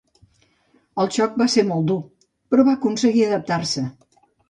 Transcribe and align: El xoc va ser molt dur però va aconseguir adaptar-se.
El 1.03 1.11
xoc 1.17 1.37
va 1.43 1.47
ser 1.57 1.65
molt 1.73 1.87
dur 1.93 1.99
però 2.25 2.69
va 2.73 2.77
aconseguir 2.81 3.25
adaptar-se. 3.31 3.91